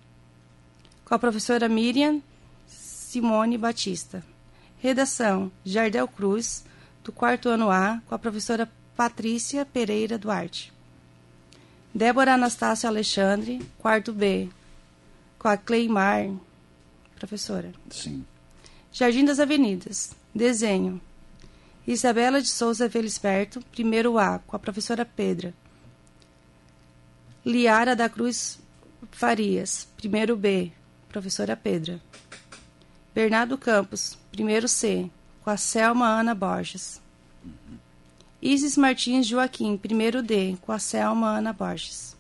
com 1.05 1.15
a 1.15 1.19
professora 1.19 1.69
Miriam 1.69 2.21
Simone 2.67 3.57
Batista. 3.57 4.25
Redação, 4.79 5.53
Jardel 5.65 6.09
Cruz, 6.09 6.65
do 7.05 7.13
quarto 7.13 7.49
ano 7.49 7.71
A, 7.71 8.03
com 8.09 8.15
a 8.15 8.19
professora 8.19 8.69
Patrícia 8.97 9.65
Pereira 9.65 10.19
Duarte. 10.19 10.72
Débora 11.95 12.35
Anastácio 12.35 12.89
Alexandre, 12.89 13.61
quarto 13.79 14.13
B, 14.15 14.49
com 15.39 15.49
a 15.49 15.59
Cleimar, 15.59 16.31
professora. 17.17 17.73
Sim. 17.91 18.25
Jardim 18.91 19.25
das 19.25 19.39
Avenidas, 19.39 20.13
desenho. 20.35 21.01
Isabela 21.87 22.41
de 22.41 22.49
Souza 22.49 22.89
Felisberto, 22.89 23.61
primeiro 23.73 24.19
A, 24.19 24.39
com 24.39 24.57
a 24.57 24.59
professora 24.59 25.05
Pedra. 25.05 25.53
Liara 27.45 27.95
da 27.95 28.09
Cruz 28.09 28.59
Farias, 29.11 29.87
primeiro 29.97 30.37
B, 30.37 30.73
professora 31.09 31.57
Pedra. 31.57 32.01
Bernardo 33.15 33.59
Campos, 33.59 34.17
primeiro 34.31 34.67
C, 34.67 35.11
com 35.43 35.51
a 35.51 35.59
Selma 35.59 36.09
Ana 36.09 36.35
Borges. 36.35 37.02
Isis 38.43 38.77
Martins 38.77 39.29
Joaquim, 39.29 39.77
primeiro 39.77 40.21
D, 40.21 40.57
com 40.63 40.73
a 40.73 40.79
Selma 40.81 41.39
Ana 41.39 41.53
Borges. 41.53 42.17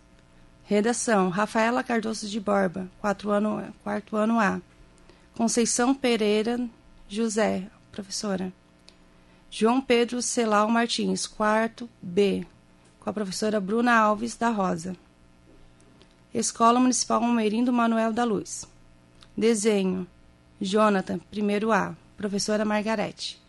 Redação: 0.62 1.28
Rafaela 1.30 1.82
Cardoso 1.82 2.28
de 2.28 2.38
Borba, 2.38 2.88
quarto 3.00 3.30
ano, 3.30 3.74
quarto 3.82 4.14
ano 4.14 4.38
A, 4.38 4.60
Conceição 5.34 5.92
Pereira 5.92 6.60
José, 7.08 7.68
professora. 7.90 8.52
João 9.50 9.80
Pedro 9.80 10.22
Celal 10.22 10.68
Martins, 10.68 11.26
quarto 11.26 11.90
B, 12.00 12.46
com 13.00 13.10
a 13.10 13.12
professora 13.12 13.58
Bruna 13.58 13.92
Alves 13.92 14.36
da 14.36 14.48
Rosa. 14.48 14.94
Escola 16.32 16.78
Municipal 16.78 17.20
Almerindo 17.20 17.72
Manuel 17.72 18.12
da 18.12 18.22
Luz. 18.22 18.64
Desenho: 19.36 20.06
Jonathan, 20.60 21.18
primeiro 21.18 21.72
A, 21.72 21.96
professora 22.16 22.64
Margarete. 22.64 23.41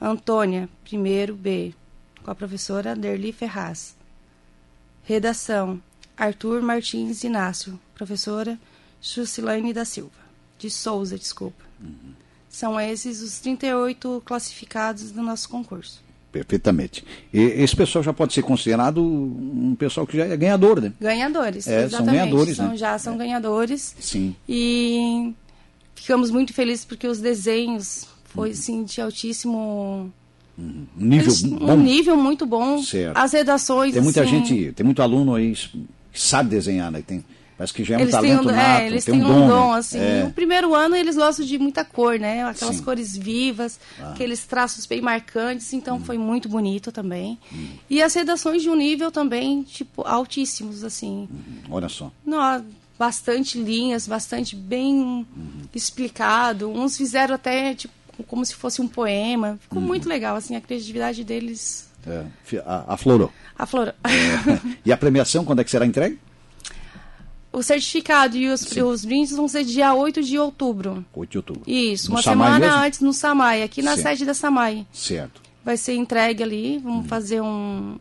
Antônia, 0.00 0.68
primeiro 0.82 1.34
B, 1.34 1.74
com 2.24 2.30
a 2.30 2.34
professora 2.34 2.96
Derli 2.96 3.32
Ferraz. 3.32 3.94
Redação: 5.04 5.80
Arthur 6.16 6.62
Martins 6.62 7.22
Inácio, 7.22 7.78
professora 7.94 8.58
Juscelane 9.02 9.72
da 9.72 9.84
Silva. 9.84 10.20
De 10.58 10.70
Souza, 10.70 11.18
desculpa. 11.18 11.64
Uhum. 11.80 12.14
São 12.48 12.80
esses 12.80 13.22
os 13.22 13.38
38 13.38 14.22
classificados 14.24 15.10
do 15.10 15.22
nosso 15.22 15.48
concurso. 15.48 16.02
Perfeitamente. 16.32 17.04
E 17.32 17.40
esse 17.40 17.74
pessoal 17.74 18.04
já 18.04 18.12
pode 18.12 18.32
ser 18.32 18.42
considerado 18.42 19.02
um 19.02 19.74
pessoal 19.76 20.06
que 20.06 20.16
já 20.16 20.26
é 20.26 20.36
ganhador, 20.36 20.80
né? 20.80 20.92
Ganhadores, 21.00 21.66
é, 21.66 21.84
exatamente. 21.84 21.96
São 21.96 22.06
ganhadores, 22.06 22.56
são, 22.56 22.68
né? 22.68 22.76
Já 22.76 22.98
são 22.98 23.14
é. 23.14 23.18
ganhadores. 23.18 23.96
Sim. 23.98 24.36
E 24.48 25.32
ficamos 25.94 26.30
muito 26.30 26.52
felizes 26.52 26.84
porque 26.84 27.06
os 27.06 27.18
desenhos 27.18 28.06
foi, 28.34 28.50
assim, 28.50 28.84
de 28.84 29.00
altíssimo... 29.00 30.12
Um 30.58 30.86
nível 30.96 31.24
Eles, 31.28 31.42
bom. 31.42 31.72
Um 31.72 31.76
nível 31.76 32.16
muito 32.18 32.44
bom. 32.44 32.82
Certo. 32.82 33.16
As 33.16 33.32
redações, 33.32 33.94
Tem 33.94 34.02
muita 34.02 34.20
assim, 34.22 34.30
gente, 34.44 34.72
tem 34.72 34.84
muito 34.84 35.00
aluno 35.00 35.34
aí 35.34 35.54
que 35.54 36.20
sabe 36.20 36.50
desenhar, 36.50 36.90
né? 36.90 37.00
Tem, 37.00 37.24
parece 37.56 37.72
que 37.72 37.82
já 37.82 37.94
é 37.94 37.98
um 37.98 38.00
eles 38.02 38.12
têm 38.12 38.20
talento 38.20 38.48
um, 38.48 38.52
nato, 38.52 38.82
é, 38.82 38.86
eles 38.86 39.04
tem 39.06 39.14
têm 39.14 39.24
um 39.24 39.26
dom, 39.26 39.48
dom, 39.48 39.72
né? 39.72 39.78
assim. 39.78 39.98
É. 39.98 40.24
No 40.24 40.32
primeiro 40.32 40.74
ano 40.74 40.94
eles 40.96 41.16
gostam 41.16 41.46
de 41.46 41.58
muita 41.58 41.82
cor, 41.82 42.18
né? 42.18 42.44
Aquelas 42.44 42.76
Sim. 42.76 42.82
cores 42.82 43.16
vivas, 43.16 43.80
Ah. 43.98 44.10
aqueles 44.10 44.44
traços 44.44 44.84
bem 44.84 45.00
marcantes, 45.00 45.72
então 45.72 45.96
Hum. 45.96 46.04
foi 46.04 46.18
muito 46.18 46.46
bonito 46.46 46.92
também. 46.92 47.38
E 47.88 48.02
as 48.02 48.12
redações 48.12 48.60
de 48.60 48.68
um 48.68 48.76
nível 48.76 49.10
também, 49.10 49.62
tipo, 49.62 50.02
altíssimos, 50.06 50.84
assim. 50.84 51.26
Olha 51.70 51.88
só. 51.88 52.12
Nó- 52.26 52.60
bastante 52.98 53.58
linhas, 53.58 54.06
bastante 54.06 54.54
bem 54.54 54.94
Uhum. 54.94 55.26
explicado. 55.74 56.68
Uns 56.70 56.98
fizeram 56.98 57.34
até, 57.34 57.74
tipo, 57.74 57.94
como 58.22 58.44
se 58.44 58.54
fosse 58.54 58.80
um 58.80 58.88
poema. 58.88 59.50
Uhum. 59.50 59.58
Ficou 59.58 59.80
muito 59.82 60.08
legal, 60.08 60.36
assim, 60.36 60.56
a 60.56 60.60
criatividade 60.60 61.24
deles 61.24 61.88
É, 62.06 62.24
aflorou. 62.88 63.30
aflorou. 63.58 63.94
e 64.84 64.92
a 64.92 64.96
premiação, 64.96 65.44
quando 65.44 65.60
é 65.60 65.64
que 65.64 65.70
será 65.70 65.86
entregue? 65.86 66.18
o 67.52 67.64
certificado 67.64 68.36
e 68.36 68.48
os, 68.48 68.62
os 68.76 69.04
brindes 69.04 69.32
vão 69.32 69.48
ser 69.48 69.64
dia 69.64 69.92
8 69.92 70.22
de 70.22 70.38
outubro. 70.38 71.04
8 71.12 71.30
de 71.30 71.36
outubro. 71.38 71.62
Isso, 71.66 72.08
No 72.08 72.16
uma 72.16 72.22
Samai 72.22 72.46
semana 72.52 72.66
mesmo? 72.66 72.82
antes 72.86 73.00
no 73.00 73.12
Samai, 73.12 73.62
aqui 73.64 73.82
na 73.82 73.96
Sim. 73.96 74.02
sede 74.02 74.24
da 74.24 74.34
Samai. 74.34 74.86
Certo. 74.92 75.42
Vai 75.64 75.76
ser 75.76 75.94
entregue 75.96 76.44
ali, 76.44 76.76
Uhum. 76.76 76.80
vamos 76.82 77.06
fazer 77.08 77.40
um, 77.40 77.98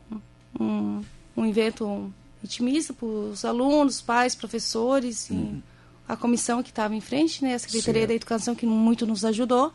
um, 0.60 1.02
um 1.36 1.46
evento 1.48 2.14
intimista 2.44 2.94
para 2.94 3.08
os 3.08 3.44
alunos, 3.44 4.00
pais, 4.02 4.36
professores 4.36 5.32
e 5.32 5.64
a 6.08 6.16
comissão 6.16 6.62
que 6.62 6.70
estava 6.70 6.94
em 6.96 7.02
frente, 7.02 7.44
né, 7.44 7.56
a 7.56 7.60
Secretaria 7.60 8.02
Uhum. 8.02 8.08
Certo. 8.08 8.08
da 8.10 8.16
Educação 8.16 8.54
que 8.56 8.68
muito 8.68 9.08
nos 9.08 9.26
ajudou. 9.26 9.74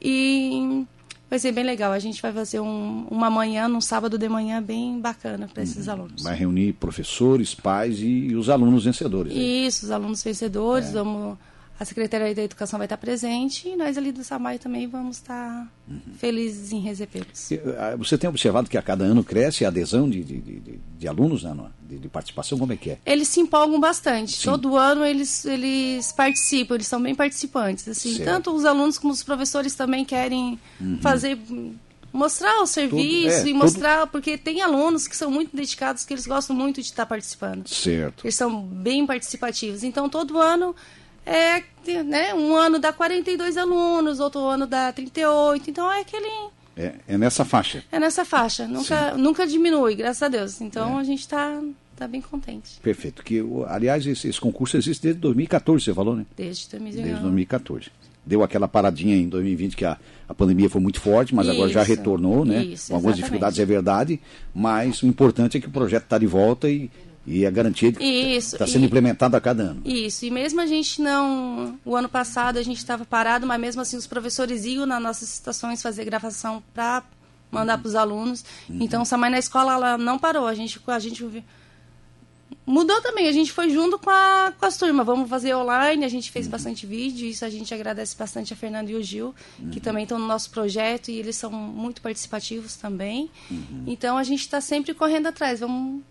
E 0.00 0.84
vai 1.30 1.38
ser 1.38 1.52
bem 1.52 1.64
legal. 1.64 1.92
A 1.92 1.98
gente 1.98 2.20
vai 2.20 2.32
fazer 2.32 2.60
um, 2.60 3.06
uma 3.10 3.30
manhã, 3.30 3.66
num 3.68 3.80
sábado 3.80 4.16
de 4.18 4.28
manhã, 4.28 4.62
bem 4.62 5.00
bacana 5.00 5.48
para 5.52 5.62
esses 5.62 5.88
alunos. 5.88 6.22
Uhum. 6.22 6.28
Vai 6.28 6.36
reunir 6.36 6.72
professores, 6.74 7.54
pais 7.54 7.98
e, 8.00 8.34
os 8.34 8.48
alunos 8.48 8.84
vencedores. 8.84 9.34
né? 9.34 9.40
Isso, 9.40 9.86
os 9.86 9.90
alunos 9.90 10.22
vencedores, 10.22 10.88
É. 10.88 10.92
vamos, 10.92 11.36
a 11.78 11.84
Secretaria 11.84 12.34
da 12.34 12.42
Educação 12.42 12.78
vai 12.78 12.86
estar 12.86 12.96
presente 12.96 13.68
e 13.68 13.74
nós 13.76 13.98
ali 13.98 14.12
do 14.12 14.22
Samai 14.22 14.58
também 14.58 14.86
vamos 14.86 15.16
estar 15.16 15.68
Uhum. 15.88 16.00
felizes 16.18 16.72
em 16.72 16.80
recebê-los. 16.80 17.50
Ah, 17.78 17.94
Você 17.96 18.16
tem 18.16 18.30
observado 18.30 18.70
que 18.70 18.78
a 18.78 18.82
cada 18.82 19.04
ano 19.04 19.22
cresce 19.24 19.64
a 19.64 19.68
adesão 19.68 20.08
de, 20.08 20.22
de, 20.24 20.40
de- 20.40 20.78
de 20.98 21.08
alunos, 21.08 21.42
né, 21.42 21.54
de, 21.88 21.98
de 21.98 22.08
participação? 22.08 22.56
Como 22.58 22.72
é 22.72 22.76
que 22.76 22.90
é? 22.90 22.98
Eles 23.04 23.28
se 23.28 23.40
empolgam 23.40 23.78
bastante. 23.78 24.32
Sim. 24.36 24.44
Todo 24.44 24.76
ano 24.76 25.04
eles, 25.04 25.44
eles 25.44 26.10
participam, 26.12 26.76
eles 26.76 26.86
são 26.86 27.02
bem 27.02 27.14
participantes. 27.14 27.86
Assim, 27.88 28.14
Certo. 28.16 28.24
tanto 28.24 28.54
os 28.54 28.64
alunos 28.64 28.96
como 28.96 29.12
os 29.12 29.22
professores 29.22 29.74
também 29.74 30.04
querem 30.04 30.58
fazer 31.02 31.36
mostrar 32.12 32.62
o 32.62 32.66
serviço 32.66 33.36
é, 33.38 33.40
e 33.40 33.52
tudo- 33.52 33.58
mostrar 33.58 34.06
porque 34.06 34.38
tem 34.38 34.62
alunos 34.62 35.08
que 35.08 35.16
são 35.16 35.30
muito 35.30 35.54
dedicados, 35.54 36.04
que 36.04 36.14
eles 36.14 36.26
gostam 36.26 36.54
muito 36.54 36.76
de 36.80 36.86
estar 36.86 37.04
participando. 37.06 37.66
Certo. 37.68 38.24
Eles 38.24 38.36
são 38.36 38.62
bem 38.62 39.04
participativos. 39.04 39.82
Então, 39.82 40.08
todo 40.08 40.38
ano, 40.38 40.74
é, 41.26 41.62
né, 42.04 42.34
um 42.34 42.54
ano 42.54 42.78
dá 42.78 42.92
42 42.92 43.56
alunos, 43.56 44.20
outro 44.20 44.40
ano 44.40 44.66
dá 44.66 44.92
38. 44.92 45.70
Então, 45.70 45.90
é 45.90 46.00
aquele... 46.00 46.28
É, 46.76 46.94
é 47.06 47.16
nessa 47.18 47.44
faixa. 47.44 47.84
É 47.92 48.00
nessa 48.00 48.24
faixa. 48.24 48.66
Nunca, 48.66 49.16
nunca 49.16 49.46
diminui, 49.46 49.94
graças 49.94 50.22
a 50.22 50.28
Deus. 50.28 50.60
Então, 50.60 50.98
É. 50.98 51.00
a 51.02 51.04
gente 51.04 51.20
está 51.20 51.62
tá 51.96 52.08
bem 52.08 52.20
contente. 52.20 52.80
Perfeito. 52.82 53.22
Que, 53.22 53.40
aliás, 53.68 54.04
esse, 54.06 54.28
esse 54.28 54.40
concurso 54.40 54.76
existe 54.76 55.02
desde 55.02 55.20
2014, 55.20 55.84
você 55.84 55.94
falou, 55.94 56.16
né? 56.16 56.26
Desde 56.36 56.68
2019. 56.70 57.08
Desde 57.08 57.22
2014. 57.22 57.90
Deu 58.26 58.42
aquela 58.42 58.66
paradinha 58.66 59.14
em 59.14 59.28
2020 59.28 59.76
que 59.76 59.84
a, 59.84 59.98
a 60.28 60.34
pandemia 60.34 60.68
foi 60.70 60.80
muito 60.80 60.98
forte, 60.98 61.34
mas 61.34 61.48
agora 61.48 61.68
já 61.70 61.82
Isso, 61.82 61.90
retornou, 61.90 62.44
né? 62.44 62.64
isso, 62.64 62.88
Com 62.88 62.96
algumas 62.96 63.16
exatamente. 63.16 63.16
dificuldades, 63.16 63.58
é 63.58 63.64
verdade, 63.66 64.20
mas 64.54 65.02
o 65.02 65.06
importante 65.06 65.58
é 65.58 65.60
que 65.60 65.68
o 65.68 65.70
projeto 65.70 66.04
está 66.04 66.16
de 66.18 66.26
volta 66.26 66.68
e, 66.68 66.90
e 67.26 67.46
a 67.46 67.50
garantia 67.50 67.90
que 67.90 68.04
Isso, 68.04 68.54
está 68.54 68.66
sendo 68.66 68.84
implementado 68.84 69.36
a 69.36 69.40
cada 69.40 69.62
ano. 69.62 69.82
Isso, 69.84 70.26
e 70.26 70.30
mesmo 70.30 70.60
a 70.60 70.66
gente 70.66 71.00
não. 71.00 71.78
O 71.84 71.96
ano 71.96 72.08
passado 72.08 72.58
a 72.58 72.62
gente 72.62 72.78
estava 72.78 73.04
parado, 73.04 73.46
mas 73.46 73.60
mesmo 73.60 73.80
assim 73.80 73.96
os 73.96 74.06
professores 74.06 74.64
iam 74.64 74.84
nas 74.84 75.02
nossas 75.02 75.32
estações 75.32 75.82
fazer 75.82 76.04
gravação 76.04 76.62
para 76.74 77.02
mandar 77.50 77.78
para 77.78 77.88
os 77.88 77.94
alunos. 77.94 78.44
Então, 78.68 79.02
o 79.02 79.06
Samai 79.06 79.30
na 79.30 79.38
escola 79.38 79.74
ela 79.74 79.98
não 79.98 80.18
parou. 80.18 80.46
A 80.46 80.54
gente, 80.54 80.80
a 80.86 80.98
gente 80.98 81.44
mudou 82.66 83.00
também. 83.00 83.28
A 83.28 83.32
gente 83.32 83.52
foi 83.52 83.70
junto 83.70 83.98
com, 83.98 84.10
a, 84.10 84.52
com 84.58 84.66
as 84.66 84.76
turmas. 84.76 85.06
Vamos 85.06 85.30
fazer 85.30 85.54
online. 85.54 86.04
A 86.04 86.08
gente 86.08 86.30
fez 86.30 86.46
bastante 86.46 86.84
vídeo. 86.84 87.26
Isso 87.26 87.44
a 87.44 87.48
gente 87.48 87.72
agradece 87.72 88.16
bastante 88.16 88.52
a 88.52 88.56
Fernanda 88.56 88.90
e 88.90 88.96
o 88.96 89.02
Gil, 89.02 89.34
que 89.72 89.80
também 89.80 90.02
estão 90.02 90.18
no 90.18 90.26
nosso 90.26 90.50
projeto 90.50 91.10
e 91.10 91.18
eles 91.18 91.36
são 91.36 91.50
muito 91.50 92.02
participativos 92.02 92.74
também. 92.74 93.30
Então, 93.86 94.18
a 94.18 94.24
gente 94.24 94.40
está 94.40 94.60
sempre 94.60 94.92
correndo 94.92 95.28
atrás. 95.28 95.60
Vamos 95.60 96.02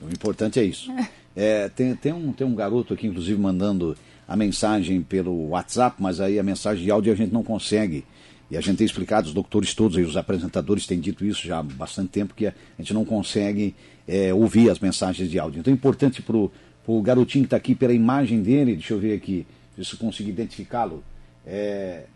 O 0.00 0.08
importante 0.08 0.58
é 0.60 0.64
isso. 0.64 0.90
É, 1.36 1.68
tem, 1.68 1.94
tem, 1.94 2.12
um, 2.12 2.32
tem 2.32 2.46
um 2.46 2.54
garoto 2.54 2.94
aqui, 2.94 3.06
inclusive, 3.06 3.40
mandando 3.40 3.96
a 4.26 4.36
mensagem 4.36 5.00
pelo 5.02 5.50
WhatsApp, 5.50 5.96
mas 6.00 6.20
aí 6.20 6.38
a 6.38 6.42
mensagem 6.42 6.84
de 6.84 6.90
áudio 6.90 7.12
a 7.12 7.16
gente 7.16 7.32
não 7.32 7.42
consegue. 7.42 8.04
E 8.50 8.56
a 8.56 8.60
gente 8.60 8.78
tem 8.78 8.84
explicado, 8.84 9.28
os 9.28 9.34
doutores 9.34 9.74
todos 9.74 9.96
e 9.98 10.02
os 10.02 10.16
apresentadores 10.16 10.86
têm 10.86 10.98
dito 10.98 11.24
isso 11.24 11.46
já 11.46 11.58
há 11.58 11.62
bastante 11.62 12.08
tempo, 12.08 12.34
que 12.34 12.46
a 12.46 12.54
gente 12.78 12.92
não 12.92 13.04
consegue 13.04 13.74
é, 14.06 14.32
ouvir 14.32 14.70
as 14.70 14.78
mensagens 14.78 15.30
de 15.30 15.38
áudio. 15.38 15.60
Então 15.60 15.72
é 15.72 15.74
importante 15.74 16.22
para 16.22 16.36
o 16.36 17.02
garotinho 17.02 17.44
que 17.44 17.46
está 17.46 17.56
aqui 17.56 17.74
pela 17.74 17.92
imagem 17.92 18.42
dele, 18.42 18.74
deixa 18.74 18.94
eu 18.94 18.98
ver 18.98 19.14
aqui, 19.14 19.46
se 19.76 19.92
eu 19.92 19.98
conseguir 19.98 20.30
identificá-lo, 20.30 21.04
está 21.44 21.56
é, 21.56 22.06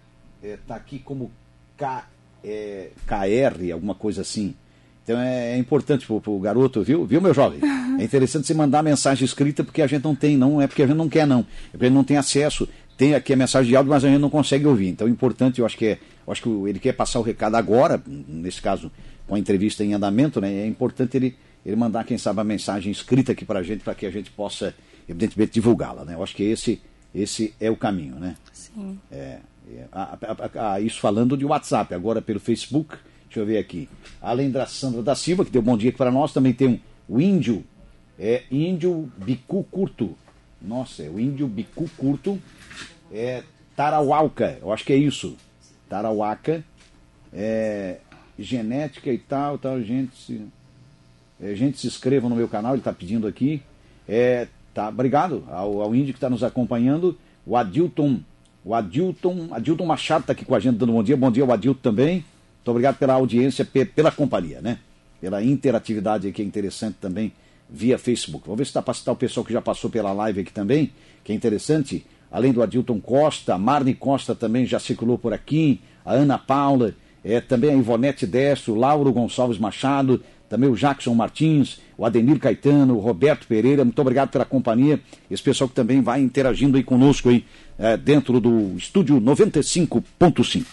é, 0.42 0.58
tá 0.66 0.74
aqui 0.74 0.98
como 0.98 1.30
K, 1.76 2.08
é, 2.42 2.90
KR, 3.06 3.72
alguma 3.72 3.94
coisa 3.94 4.22
assim. 4.22 4.54
Então 5.04 5.18
é, 5.18 5.52
é 5.54 5.58
importante 5.58 6.06
pro, 6.06 6.20
pro 6.20 6.38
garoto, 6.38 6.82
viu? 6.82 7.04
Viu, 7.04 7.20
meu 7.20 7.34
jovem? 7.34 7.60
É 7.98 8.04
interessante 8.04 8.46
você 8.46 8.54
mandar 8.54 8.82
mensagem 8.82 9.22
escrita 9.24 9.62
porque 9.62 9.82
a 9.82 9.86
gente 9.86 10.02
não 10.02 10.14
tem, 10.14 10.34
não 10.36 10.60
é 10.62 10.66
porque 10.66 10.82
a 10.82 10.86
gente 10.86 10.96
não 10.96 11.10
quer, 11.10 11.26
não. 11.26 11.40
É 11.40 11.72
porque 11.72 11.84
a 11.84 11.88
gente 11.88 11.94
não 11.94 12.02
tem 12.04 12.16
acesso. 12.16 12.66
Tem 12.96 13.14
aqui 13.14 13.32
a 13.34 13.36
mensagem 13.36 13.68
de 13.68 13.76
áudio, 13.76 13.90
mas 13.90 14.02
a 14.02 14.08
gente 14.08 14.18
não 14.20 14.30
consegue 14.30 14.66
ouvir. 14.66 14.88
Então 14.88 15.06
é 15.06 15.10
importante, 15.10 15.58
eu 15.60 15.66
acho 15.66 15.76
que 15.76 15.86
é. 15.86 15.98
Eu 16.26 16.32
acho 16.32 16.42
que 16.42 16.48
ele 16.48 16.78
quer 16.78 16.92
passar 16.94 17.18
o 17.18 17.22
recado 17.22 17.54
agora, 17.54 18.02
nesse 18.06 18.62
caso, 18.62 18.90
com 19.28 19.34
a 19.34 19.38
entrevista 19.38 19.84
em 19.84 19.92
andamento, 19.92 20.40
né? 20.40 20.50
É 20.62 20.66
importante 20.66 21.16
ele, 21.18 21.36
ele 21.66 21.76
mandar, 21.76 22.04
quem 22.04 22.16
sabe, 22.16 22.40
a 22.40 22.44
mensagem 22.44 22.90
escrita 22.90 23.32
aqui 23.32 23.44
pra 23.44 23.62
gente, 23.62 23.84
para 23.84 23.94
que 23.94 24.06
a 24.06 24.10
gente 24.10 24.30
possa, 24.30 24.74
evidentemente, 25.06 25.52
divulgá-la, 25.52 26.04
né? 26.04 26.14
Eu 26.14 26.22
acho 26.22 26.34
que 26.34 26.44
esse, 26.44 26.80
esse 27.14 27.52
é 27.60 27.70
o 27.70 27.76
caminho, 27.76 28.14
né? 28.16 28.36
Sim. 28.52 28.98
É, 29.10 29.38
é, 29.70 29.84
a- 29.92 30.16
a- 30.58 30.72
a- 30.74 30.80
isso 30.80 30.98
falando 30.98 31.36
de 31.36 31.44
WhatsApp, 31.44 31.92
agora 31.94 32.22
pelo 32.22 32.40
Facebook, 32.40 32.94
deixa 33.32 33.40
eu 33.40 33.46
ver 33.46 33.58
aqui. 33.58 33.88
Além 34.20 34.50
da 34.50 34.66
Sandra 34.66 35.02
da 35.02 35.14
Silva, 35.14 35.44
que 35.44 35.50
deu 35.50 35.62
bom 35.62 35.76
dia 35.76 35.88
aqui 35.88 35.96
para 35.96 36.10
nós, 36.10 36.32
também 36.32 36.52
tem 36.52 36.68
um, 36.68 36.78
o 37.08 37.20
índio, 37.20 37.64
é 38.18 38.42
índio 38.50 39.10
bicu 39.16 39.64
curto. 39.70 40.14
Nossa, 40.60 41.02
é 41.02 41.08
o 41.08 41.18
índio 41.18 41.48
bicu 41.48 41.88
curto, 41.96 42.38
é 43.10 43.42
Tarauaca, 43.74 44.58
eu 44.60 44.70
acho 44.70 44.84
que 44.84 44.92
é 44.92 44.96
isso. 44.96 45.36
Tarauaca, 45.88 46.62
é, 47.32 47.98
genética 48.38 49.10
e 49.10 49.18
tal, 49.18 49.56
tal, 49.56 49.80
gente 49.80 50.14
se, 50.14 50.46
é, 51.40 51.54
gente 51.54 51.78
se 51.78 51.86
inscreva 51.86 52.28
no 52.28 52.36
meu 52.36 52.48
canal, 52.48 52.72
ele 52.72 52.80
está 52.80 52.92
pedindo 52.92 53.26
aqui. 53.26 53.62
É, 54.06 54.46
tá, 54.74 54.88
obrigado 54.90 55.44
ao, 55.48 55.80
ao 55.80 55.94
índio 55.94 56.12
que 56.12 56.18
está 56.18 56.28
nos 56.28 56.44
acompanhando, 56.44 57.18
o 57.46 57.56
Adilton, 57.56 58.20
o 58.62 58.74
Adilton, 58.74 59.48
Adilton 59.52 59.86
Machado 59.86 60.20
está 60.20 60.32
aqui 60.34 60.44
com 60.44 60.54
a 60.54 60.60
gente 60.60 60.76
dando 60.76 60.92
bom 60.92 61.02
dia, 61.02 61.16
bom 61.16 61.30
dia 61.30 61.42
ao 61.42 61.50
Adilton 61.50 61.80
também. 61.80 62.24
Muito 62.62 62.70
obrigado 62.70 62.96
pela 62.96 63.14
audiência, 63.14 63.64
pe- 63.64 63.84
pela 63.84 64.12
companhia, 64.12 64.60
né? 64.60 64.78
Pela 65.20 65.42
interatividade 65.42 66.30
que 66.32 66.40
é 66.42 66.44
interessante 66.44 66.96
também 67.00 67.32
via 67.68 67.98
Facebook. 67.98 68.44
Vamos 68.46 68.58
ver 68.58 68.66
se 68.66 68.74
dá 68.74 68.80
para 68.82 68.94
citar 68.94 69.12
o 69.14 69.16
pessoal 69.16 69.44
que 69.44 69.52
já 69.52 69.60
passou 69.60 69.90
pela 69.90 70.12
live 70.12 70.40
aqui 70.40 70.52
também, 70.52 70.90
que 71.24 71.32
é 71.32 71.34
interessante. 71.34 72.04
além 72.30 72.52
do 72.52 72.62
Adilton 72.62 72.98
Costa, 73.00 73.54
a 73.54 73.58
Marne 73.58 73.94
Costa 73.94 74.34
também 74.34 74.64
já 74.64 74.78
circulou 74.78 75.18
por 75.18 75.32
aqui, 75.34 75.80
a 76.04 76.12
Ana 76.14 76.38
Paula, 76.38 76.94
é, 77.24 77.40
também 77.40 77.70
a 77.70 77.74
Ivonete 77.76 78.26
Destro, 78.26 78.74
Lauro 78.74 79.12
Gonçalves 79.12 79.58
Machado, 79.58 80.22
também 80.48 80.68
o 80.70 80.74
Jackson 80.76 81.14
Martins, 81.14 81.78
o 81.96 82.04
Ademir 82.06 82.38
Caetano, 82.38 82.96
o 82.96 83.00
Roberto 83.00 83.46
Pereira, 83.46 83.84
muito 83.84 83.98
obrigado 84.00 84.30
pela 84.30 84.44
companhia, 84.44 84.98
esse 85.30 85.42
pessoal 85.42 85.68
que 85.68 85.74
também 85.74 86.00
vai 86.00 86.20
interagindo 86.22 86.76
aí 86.78 86.82
conosco 86.82 87.28
aí, 87.28 87.44
é, 87.78 87.96
dentro 87.96 88.40
do 88.40 88.74
estúdio 88.76 89.20
95.5. 89.20 90.64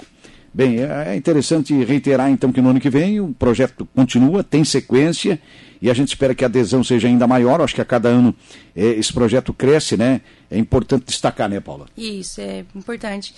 Bem, 0.54 0.80
é, 0.80 1.10
é 1.10 1.16
interessante 1.16 1.74
reiterar 1.84 2.30
então 2.30 2.52
que 2.52 2.62
no 2.62 2.70
ano 2.70 2.80
que 2.80 2.90
vem 2.90 3.20
o 3.20 3.34
projeto 3.34 3.88
continua, 3.96 4.44
tem 4.44 4.64
sequência 4.64 5.40
e 5.82 5.90
a 5.90 5.94
gente 5.94 6.10
espera 6.10 6.36
que 6.36 6.44
a 6.44 6.48
adesão 6.48 6.84
seja 6.84 7.08
ainda 7.08 7.26
maior. 7.26 7.62
Acho 7.62 7.76
que 7.76 7.82
a 7.82 7.86
cada 7.86 8.10
ano 8.10 8.36
é, 8.76 8.86
esse 8.86 9.14
projeto 9.14 9.54
cresce, 9.54 9.96
né? 9.96 10.22
É 10.52 10.58
importante 10.58 11.06
destacar, 11.06 11.48
né, 11.48 11.60
Paula? 11.60 11.86
Isso, 11.96 12.42
é 12.42 12.66
importante. 12.76 13.34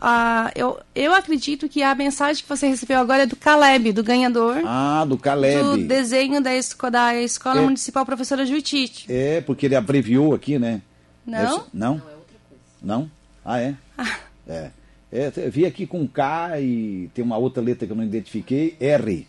Ah, 0.00 0.50
eu, 0.56 0.80
eu 0.94 1.14
acredito 1.14 1.68
que 1.68 1.82
a 1.82 1.94
mensagem 1.94 2.42
que 2.42 2.48
você 2.48 2.66
recebeu 2.66 2.98
agora 2.98 3.22
é 3.22 3.26
do 3.26 3.36
Caleb, 3.36 3.92
do 3.92 4.02
ganhador. 4.02 4.62
Ah, 4.64 5.04
do 5.06 5.16
Caleb. 5.16 5.62
Do 5.62 5.86
desenho 5.86 6.40
da, 6.42 6.54
esco, 6.54 6.90
da 6.90 7.14
Escola 7.14 7.60
é, 7.60 7.64
Municipal 7.64 8.04
Professora 8.04 8.44
Juitite. 8.46 9.06
É, 9.08 9.40
porque 9.42 9.66
ele 9.66 9.76
abreviou 9.76 10.34
aqui, 10.34 10.58
né? 10.58 10.80
Não? 11.26 11.38
Essa, 11.38 11.64
não? 11.72 11.94
Não, 11.94 11.94
é 11.94 12.14
outra 12.16 12.36
coisa. 12.48 12.62
Não? 12.82 13.10
Ah, 13.44 13.60
é? 13.60 13.74
Ah. 13.96 14.16
É. 14.48 14.70
é. 15.14 15.30
Vi 15.48 15.64
aqui 15.64 15.86
com 15.86 16.06
K 16.06 16.60
e 16.60 17.08
tem 17.14 17.24
uma 17.24 17.36
outra 17.36 17.62
letra 17.62 17.86
que 17.86 17.92
eu 17.92 17.96
não 17.96 18.04
identifiquei, 18.04 18.76
R. 18.80 19.26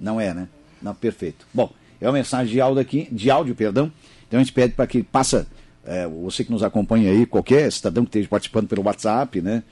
Não 0.00 0.20
é, 0.20 0.32
né? 0.32 0.48
Não, 0.80 0.94
perfeito. 0.94 1.46
Bom, 1.52 1.70
é 2.00 2.06
uma 2.06 2.14
mensagem 2.14 2.52
de 2.52 2.60
áudio 2.60 2.80
aqui, 2.80 3.08
de 3.10 3.30
áudio, 3.30 3.54
perdão. 3.54 3.92
Então 4.26 4.38
a 4.38 4.42
gente 4.42 4.52
pede 4.52 4.74
para 4.74 4.86
que 4.86 5.02
passa, 5.02 5.46
é, 5.84 6.06
você 6.06 6.44
que 6.44 6.50
nos 6.50 6.62
acompanha 6.62 7.10
aí, 7.10 7.26
qualquer 7.26 7.70
cidadão 7.72 8.04
que 8.04 8.10
esteja 8.10 8.28
participando 8.28 8.68
pelo 8.68 8.82
WhatsApp, 8.82 9.40
né? 9.40 9.62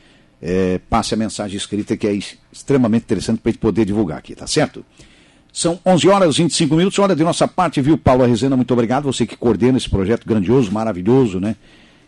É, 0.43 0.79
passe 0.91 1.15
a 1.15 1.17
mensagem 1.17 1.57
escrita 1.57 1.97
que 1.97 2.07
é 2.07 2.13
extremamente 2.53 3.05
interessante 3.05 3.41
para 3.41 3.49
a 3.49 3.53
gente 3.53 3.61
poder 3.61 3.87
divulgar 3.87 4.19
aqui, 4.19 4.35
tá 4.35 4.47
certo? 4.47 4.85
São 5.51 5.81
11 5.87 6.09
horas 6.09 6.35
e 6.35 6.43
25 6.43 6.75
minutos, 6.75 6.99
hora 6.99 7.17
de 7.17 7.25
nossa 7.25 7.49
parte, 7.49 7.81
viu, 7.81 7.97
Paulo 7.97 8.23
Arrezena? 8.23 8.55
Muito 8.55 8.71
obrigado, 8.75 9.05
você 9.05 9.27
que 9.27 9.35
coordena 9.35 9.79
esse 9.79 9.89
projeto 9.89 10.27
grandioso, 10.27 10.71
maravilhoso, 10.71 11.41
né? 11.41 11.57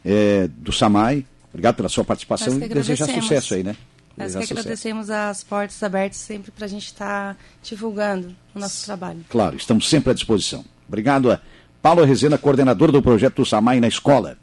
É, 0.05 0.49
do 0.59 0.71
SAMAI. 0.71 1.25
Obrigado 1.59 1.75
pela 1.75 1.89
sua 1.89 2.05
participação 2.05 2.57
e 2.57 2.69
desejar 2.69 3.09
sucesso 3.09 3.55
aí, 3.55 3.65
né? 3.65 3.75
Nós 4.17 4.35
que 4.35 4.53
agradecemos 4.53 5.11
as 5.11 5.43
portas 5.43 5.83
abertas 5.83 6.19
sempre 6.19 6.53
para 6.53 6.67
a 6.67 6.69
gente 6.69 6.87
estar 6.87 7.35
tá 7.35 7.41
divulgando 7.63 8.35
o 8.55 8.61
nosso 8.61 8.85
trabalho. 8.85 9.25
Claro, 9.29 9.57
estamos 9.57 9.89
sempre 9.89 10.13
à 10.13 10.15
disposição. 10.15 10.65
Obrigado 10.87 11.33
a 11.33 11.41
Paulo 11.83 12.05
Rezena, 12.05 12.39
coordenador 12.39 12.93
do 12.93 13.03
projeto 13.03 13.45
Samai 13.45 13.81
na 13.81 13.89
escola. 13.89 14.39